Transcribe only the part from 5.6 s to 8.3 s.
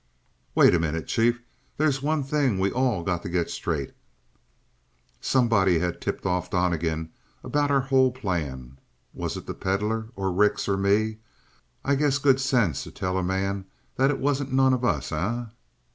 had tipped off Donnegan about our whole